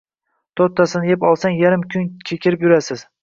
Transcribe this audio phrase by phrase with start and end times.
[0.59, 3.05] To‘rttasini yeb olsangiz, yarim kun kekirib yurasiz.